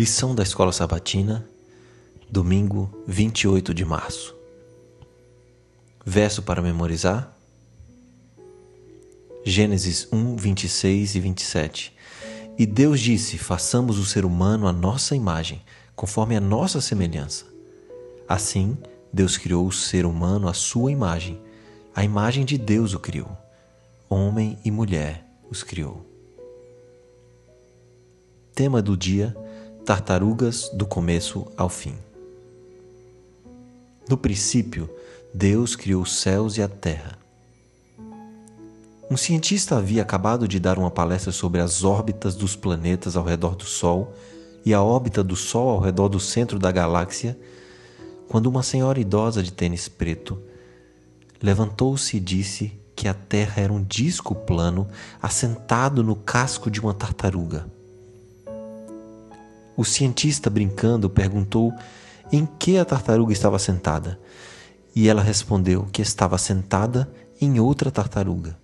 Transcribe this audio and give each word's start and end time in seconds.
Lição 0.00 0.34
da 0.34 0.42
Escola 0.42 0.72
Sabatina, 0.72 1.46
domingo 2.30 2.90
28 3.06 3.74
de 3.74 3.84
março. 3.84 4.34
Verso 6.02 6.42
para 6.42 6.62
memorizar: 6.62 7.36
Gênesis 9.44 10.08
1, 10.10 10.36
26 10.36 11.16
e 11.16 11.20
27. 11.20 11.94
E 12.58 12.64
Deus 12.64 12.98
disse: 12.98 13.36
Façamos 13.36 13.98
o 13.98 14.06
ser 14.06 14.24
humano 14.24 14.66
à 14.66 14.72
nossa 14.72 15.14
imagem, 15.14 15.60
conforme 15.94 16.34
a 16.34 16.40
nossa 16.40 16.80
semelhança. 16.80 17.44
Assim, 18.26 18.78
Deus 19.12 19.36
criou 19.36 19.66
o 19.66 19.72
ser 19.72 20.06
humano 20.06 20.48
à 20.48 20.54
sua 20.54 20.90
imagem, 20.90 21.38
a 21.94 22.02
imagem 22.02 22.46
de 22.46 22.56
Deus 22.56 22.94
o 22.94 22.98
criou. 22.98 23.36
Homem 24.08 24.58
e 24.64 24.70
mulher 24.70 25.26
os 25.50 25.62
criou. 25.62 26.06
Tema 28.54 28.80
do 28.80 28.96
dia: 28.96 29.36
Tartarugas 29.84 30.68
do 30.74 30.86
começo 30.86 31.46
ao 31.56 31.68
fim. 31.68 31.94
No 34.08 34.16
princípio, 34.16 34.88
Deus 35.32 35.74
criou 35.74 36.02
os 36.02 36.12
céus 36.12 36.58
e 36.58 36.62
a 36.62 36.68
terra. 36.68 37.18
Um 39.10 39.16
cientista 39.16 39.76
havia 39.76 40.02
acabado 40.02 40.46
de 40.46 40.60
dar 40.60 40.78
uma 40.78 40.90
palestra 40.90 41.32
sobre 41.32 41.60
as 41.60 41.82
órbitas 41.82 42.34
dos 42.34 42.54
planetas 42.54 43.16
ao 43.16 43.24
redor 43.24 43.56
do 43.56 43.64
Sol 43.64 44.14
e 44.64 44.74
a 44.74 44.82
órbita 44.82 45.24
do 45.24 45.34
Sol 45.34 45.70
ao 45.70 45.80
redor 45.80 46.08
do 46.08 46.20
centro 46.20 46.58
da 46.58 46.70
galáxia, 46.70 47.36
quando 48.28 48.46
uma 48.46 48.62
senhora 48.62 49.00
idosa 49.00 49.42
de 49.42 49.52
tênis 49.52 49.88
preto 49.88 50.40
levantou-se 51.42 52.16
e 52.16 52.20
disse 52.20 52.72
que 52.94 53.08
a 53.08 53.14
Terra 53.14 53.62
era 53.62 53.72
um 53.72 53.82
disco 53.82 54.34
plano 54.34 54.86
assentado 55.22 56.04
no 56.04 56.14
casco 56.14 56.70
de 56.70 56.80
uma 56.80 56.92
tartaruga. 56.92 57.79
O 59.80 59.84
cientista, 59.86 60.50
brincando, 60.50 61.08
perguntou 61.08 61.72
em 62.30 62.46
que 62.58 62.76
a 62.76 62.84
tartaruga 62.84 63.32
estava 63.32 63.58
sentada, 63.58 64.20
e 64.94 65.08
ela 65.08 65.22
respondeu 65.22 65.88
que 65.90 66.02
estava 66.02 66.36
sentada 66.36 67.10
em 67.40 67.58
outra 67.58 67.90
tartaruga. 67.90 68.58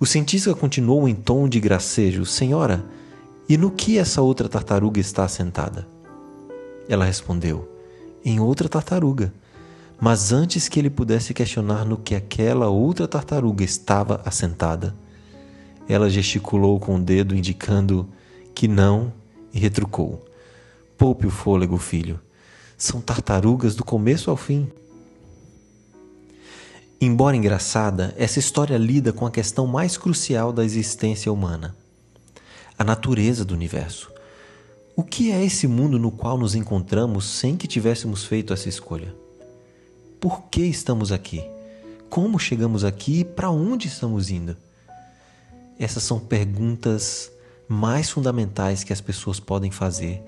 O 0.00 0.04
cientista 0.04 0.52
continuou 0.52 1.08
em 1.08 1.14
tom 1.14 1.48
de 1.48 1.60
gracejo: 1.60 2.26
Senhora, 2.26 2.84
e 3.48 3.56
no 3.56 3.70
que 3.70 3.96
essa 3.96 4.22
outra 4.22 4.48
tartaruga 4.48 4.98
está 4.98 5.28
sentada? 5.28 5.86
Ela 6.88 7.04
respondeu: 7.04 7.70
Em 8.24 8.40
outra 8.40 8.68
tartaruga. 8.68 9.32
Mas 10.00 10.32
antes 10.32 10.68
que 10.68 10.80
ele 10.80 10.90
pudesse 10.90 11.32
questionar 11.32 11.84
no 11.84 11.96
que 11.96 12.16
aquela 12.16 12.68
outra 12.68 13.06
tartaruga 13.06 13.62
estava 13.62 14.20
assentada, 14.24 14.96
ela 15.88 16.10
gesticulou 16.10 16.80
com 16.80 16.96
o 16.96 17.00
dedo 17.00 17.36
indicando 17.36 18.08
que 18.52 18.66
não 18.66 19.12
e 19.54 19.60
retrucou: 19.60 20.28
Poupe 21.00 21.26
o 21.26 21.30
fôlego, 21.30 21.78
filho. 21.78 22.20
São 22.76 23.00
tartarugas 23.00 23.74
do 23.74 23.82
começo 23.82 24.30
ao 24.30 24.36
fim. 24.36 24.70
Embora 27.00 27.34
engraçada, 27.34 28.14
essa 28.18 28.38
história 28.38 28.76
lida 28.76 29.10
com 29.10 29.24
a 29.24 29.30
questão 29.30 29.66
mais 29.66 29.96
crucial 29.96 30.52
da 30.52 30.62
existência 30.62 31.32
humana: 31.32 31.74
a 32.78 32.84
natureza 32.84 33.46
do 33.46 33.54
universo. 33.54 34.12
O 34.94 35.02
que 35.02 35.32
é 35.32 35.42
esse 35.42 35.66
mundo 35.66 35.98
no 35.98 36.10
qual 36.10 36.36
nos 36.36 36.54
encontramos 36.54 37.24
sem 37.24 37.56
que 37.56 37.66
tivéssemos 37.66 38.26
feito 38.26 38.52
essa 38.52 38.68
escolha? 38.68 39.14
Por 40.20 40.50
que 40.50 40.60
estamos 40.60 41.10
aqui? 41.10 41.42
Como 42.10 42.38
chegamos 42.38 42.84
aqui 42.84 43.20
e 43.20 43.24
para 43.24 43.48
onde 43.48 43.88
estamos 43.88 44.28
indo? 44.28 44.54
Essas 45.78 46.02
são 46.02 46.20
perguntas 46.20 47.32
mais 47.72 48.10
fundamentais 48.10 48.82
que 48.82 48.92
as 48.92 49.00
pessoas 49.00 49.38
podem 49.38 49.70
fazer, 49.70 50.20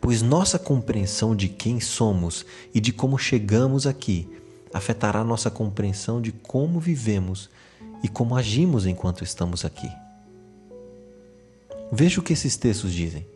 pois 0.00 0.22
nossa 0.22 0.60
compreensão 0.60 1.34
de 1.34 1.48
quem 1.48 1.80
somos 1.80 2.46
e 2.72 2.80
de 2.80 2.92
como 2.92 3.18
chegamos 3.18 3.84
aqui 3.84 4.28
afetará 4.72 5.24
nossa 5.24 5.50
compreensão 5.50 6.22
de 6.22 6.30
como 6.30 6.78
vivemos 6.78 7.50
e 8.00 8.06
como 8.08 8.36
agimos 8.36 8.86
enquanto 8.86 9.24
estamos 9.24 9.64
aqui. 9.64 9.90
Veja 11.90 12.20
o 12.20 12.22
que 12.22 12.32
esses 12.32 12.56
textos 12.56 12.92
dizem. 12.92 13.26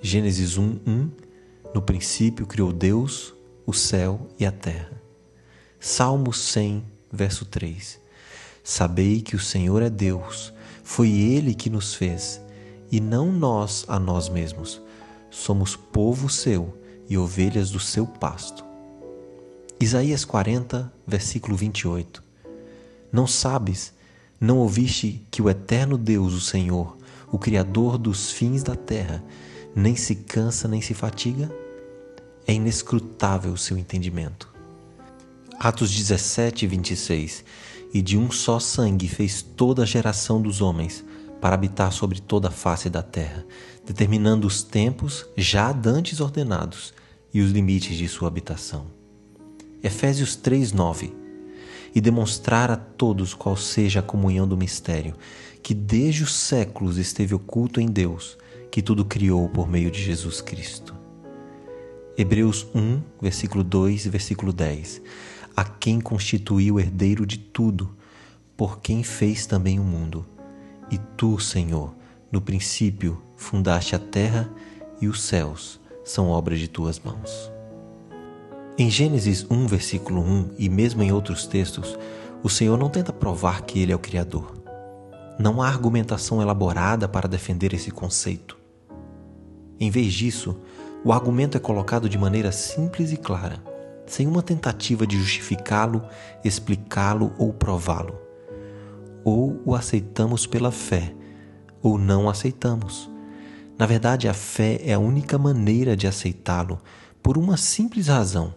Gênesis 0.00 0.58
1, 0.58 0.80
1 0.84 1.10
No 1.72 1.82
princípio 1.82 2.46
criou 2.46 2.72
Deus 2.72 3.32
o 3.64 3.72
céu 3.72 4.26
e 4.40 4.44
a 4.44 4.50
terra. 4.50 5.00
Salmo 5.78 6.32
100, 6.32 6.82
verso 7.12 7.44
3. 7.44 8.00
Sabei 8.64 9.20
que 9.20 9.36
o 9.36 9.40
Senhor 9.40 9.82
é 9.82 9.90
Deus, 9.90 10.52
foi 10.82 11.10
Ele 11.10 11.54
que 11.54 11.70
nos 11.70 11.94
fez, 11.94 12.40
e 12.92 13.00
não 13.00 13.32
nós 13.32 13.86
a 13.88 13.98
nós 13.98 14.28
mesmos. 14.28 14.78
Somos 15.30 15.74
povo 15.74 16.28
seu 16.28 16.76
e 17.08 17.16
ovelhas 17.16 17.70
do 17.70 17.80
seu 17.80 18.06
pasto. 18.06 18.62
Isaías 19.80 20.26
40, 20.26 20.92
versículo 21.06 21.56
28. 21.56 22.22
Não 23.10 23.26
sabes, 23.26 23.94
não 24.38 24.58
ouviste 24.58 25.22
que 25.30 25.40
o 25.40 25.48
eterno 25.48 25.96
Deus, 25.96 26.34
o 26.34 26.40
Senhor, 26.40 26.98
o 27.32 27.38
Criador 27.38 27.96
dos 27.96 28.30
fins 28.30 28.62
da 28.62 28.76
terra, 28.76 29.24
nem 29.74 29.96
se 29.96 30.14
cansa 30.14 30.68
nem 30.68 30.82
se 30.82 30.92
fatiga? 30.92 31.50
É 32.46 32.52
inescrutável 32.52 33.54
o 33.54 33.58
seu 33.58 33.78
entendimento. 33.78 34.52
Atos 35.58 35.90
17, 35.90 36.66
26 36.66 37.44
E 37.94 38.02
de 38.02 38.18
um 38.18 38.30
só 38.30 38.58
sangue 38.58 39.08
fez 39.08 39.40
toda 39.40 39.82
a 39.82 39.86
geração 39.86 40.42
dos 40.42 40.60
homens 40.60 41.04
para 41.42 41.56
habitar 41.56 41.92
sobre 41.92 42.20
toda 42.20 42.48
a 42.48 42.52
face 42.52 42.88
da 42.88 43.02
terra, 43.02 43.44
determinando 43.84 44.46
os 44.46 44.62
tempos 44.62 45.26
já 45.36 45.72
dantes 45.72 46.20
ordenados 46.20 46.94
e 47.34 47.40
os 47.40 47.50
limites 47.50 47.98
de 47.98 48.06
sua 48.06 48.28
habitação. 48.28 48.86
Efésios 49.82 50.36
3, 50.36 50.72
9 50.72 51.12
E 51.92 52.00
demonstrar 52.00 52.70
a 52.70 52.76
todos 52.76 53.34
qual 53.34 53.56
seja 53.56 53.98
a 53.98 54.04
comunhão 54.04 54.46
do 54.46 54.56
mistério, 54.56 55.16
que 55.60 55.74
desde 55.74 56.22
os 56.22 56.32
séculos 56.32 56.96
esteve 56.96 57.34
oculto 57.34 57.80
em 57.80 57.88
Deus, 57.88 58.38
que 58.70 58.80
tudo 58.80 59.04
criou 59.04 59.48
por 59.48 59.68
meio 59.68 59.90
de 59.90 60.00
Jesus 60.00 60.40
Cristo. 60.40 60.94
Hebreus 62.16 62.66
1, 62.72 63.02
versículo 63.20 63.64
2 63.64 64.06
e 64.06 64.08
versículo 64.08 64.52
10 64.52 65.02
a 65.56 65.64
quem 65.64 66.00
constituiu 66.00 66.80
herdeiro 66.80 67.26
de 67.26 67.38
tudo, 67.38 67.94
por 68.56 68.80
quem 68.80 69.02
fez 69.02 69.46
também 69.46 69.78
o 69.78 69.84
mundo. 69.84 70.24
E 70.92 70.98
tu, 71.16 71.40
Senhor, 71.40 71.94
no 72.30 72.40
princípio 72.40 73.20
fundaste 73.34 73.96
a 73.96 73.98
terra 73.98 74.48
e 75.00 75.08
os 75.08 75.22
céus 75.22 75.80
são 76.04 76.28
obra 76.28 76.54
de 76.54 76.68
tuas 76.68 77.00
mãos. 77.00 77.50
Em 78.78 78.88
Gênesis 78.88 79.44
1, 79.50 79.66
versículo 79.66 80.20
1 80.20 80.50
e 80.58 80.68
mesmo 80.68 81.02
em 81.02 81.10
outros 81.10 81.46
textos, 81.46 81.98
o 82.42 82.48
Senhor 82.48 82.78
não 82.78 82.88
tenta 82.88 83.12
provar 83.12 83.62
que 83.62 83.80
Ele 83.80 83.92
é 83.92 83.96
o 83.96 83.98
Criador. 83.98 84.54
Não 85.38 85.60
há 85.60 85.66
argumentação 85.66 86.40
elaborada 86.40 87.08
para 87.08 87.28
defender 87.28 87.74
esse 87.74 87.90
conceito. 87.90 88.56
Em 89.80 89.90
vez 89.90 90.12
disso, 90.12 90.60
o 91.04 91.12
argumento 91.12 91.56
é 91.56 91.60
colocado 91.60 92.08
de 92.08 92.16
maneira 92.16 92.52
simples 92.52 93.10
e 93.10 93.16
clara 93.16 93.72
sem 94.06 94.26
uma 94.26 94.42
tentativa 94.42 95.06
de 95.06 95.18
justificá-lo, 95.18 96.04
explicá-lo 96.44 97.32
ou 97.38 97.52
prová-lo. 97.52 98.21
Ou 99.24 99.60
o 99.64 99.74
aceitamos 99.74 100.46
pela 100.46 100.70
fé, 100.70 101.14
ou 101.82 101.98
não 101.98 102.28
aceitamos. 102.28 103.10
Na 103.78 103.86
verdade, 103.86 104.28
a 104.28 104.34
fé 104.34 104.80
é 104.84 104.92
a 104.92 104.98
única 104.98 105.38
maneira 105.38 105.96
de 105.96 106.06
aceitá-lo, 106.06 106.80
por 107.22 107.38
uma 107.38 107.56
simples 107.56 108.08
razão. 108.08 108.54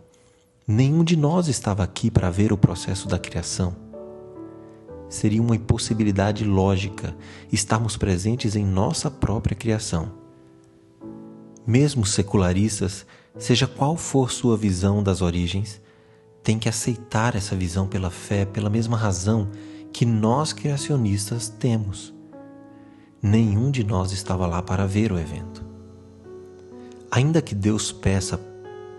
Nenhum 0.67 1.03
de 1.03 1.15
nós 1.15 1.47
estava 1.47 1.83
aqui 1.83 2.09
para 2.09 2.29
ver 2.29 2.51
o 2.51 2.57
processo 2.57 3.07
da 3.07 3.19
criação. 3.19 3.75
Seria 5.07 5.41
uma 5.41 5.55
impossibilidade 5.55 6.43
lógica 6.43 7.15
estarmos 7.51 7.95
presentes 7.95 8.55
em 8.55 8.65
nossa 8.65 9.09
própria 9.11 9.55
criação. 9.55 10.11
Mesmo 11.65 12.05
secularistas 12.05 13.05
Seja 13.37 13.67
qual 13.67 13.97
for 13.97 14.31
sua 14.31 14.55
visão 14.55 15.03
das 15.03 15.21
origens, 15.21 15.81
tem 16.41 16.57
que 16.57 16.69
aceitar 16.69 17.35
essa 17.35 17.55
visão 17.55 17.85
pela 17.85 18.09
fé, 18.09 18.45
pela 18.45 18.69
mesma 18.69 18.95
razão 18.95 19.49
que 19.95 20.05
nós 20.05 20.51
criacionistas 20.51 21.47
temos. 21.47 22.13
Nenhum 23.21 23.71
de 23.71 23.81
nós 23.81 24.11
estava 24.11 24.45
lá 24.45 24.61
para 24.61 24.85
ver 24.85 25.09
o 25.09 25.17
evento. 25.17 25.63
Ainda 27.09 27.41
que 27.41 27.55
Deus 27.55 27.93
peça 27.93 28.37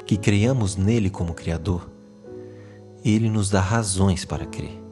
que 0.07 0.17
creiamos 0.17 0.75
nele 0.75 1.11
como 1.11 1.35
Criador, 1.35 1.91
ele 3.05 3.29
nos 3.29 3.51
dá 3.51 3.61
razões 3.61 4.25
para 4.25 4.47
crer. 4.47 4.83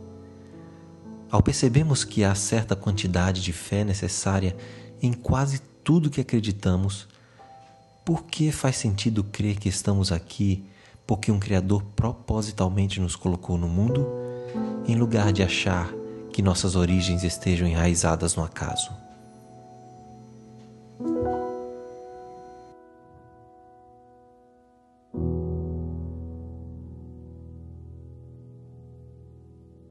Ao 1.30 1.42
percebermos 1.42 2.04
que 2.04 2.22
há 2.22 2.34
certa 2.34 2.76
quantidade 2.76 3.40
de 3.40 3.54
fé 3.54 3.82
necessária 3.82 4.54
em 5.00 5.10
quase 5.10 5.62
tudo 5.82 6.10
que 6.10 6.20
acreditamos, 6.20 7.08
por 8.04 8.24
que 8.24 8.52
faz 8.52 8.76
sentido 8.76 9.24
crer 9.24 9.56
que 9.56 9.70
estamos 9.70 10.12
aqui 10.12 10.66
porque 11.06 11.32
um 11.32 11.40
Criador 11.40 11.82
propositalmente 11.96 13.00
nos 13.00 13.16
colocou 13.16 13.56
no 13.56 13.68
mundo, 13.68 14.23
em 14.86 14.96
lugar 14.96 15.32
de 15.32 15.42
achar 15.42 15.88
que 16.32 16.42
nossas 16.42 16.74
origens 16.76 17.24
estejam 17.24 17.66
enraizadas 17.66 18.34
no 18.36 18.44
acaso? 18.44 18.90